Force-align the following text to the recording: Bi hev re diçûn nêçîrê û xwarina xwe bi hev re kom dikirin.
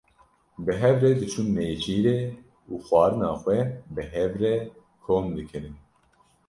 Bi 0.63 0.73
hev 0.81 0.95
re 1.03 1.11
diçûn 1.19 1.47
nêçîrê 1.55 2.17
û 2.71 2.73
xwarina 2.85 3.31
xwe 3.41 3.59
bi 3.93 4.03
hev 4.13 4.31
re 4.41 4.55
kom 5.03 5.25
dikirin. 5.35 5.77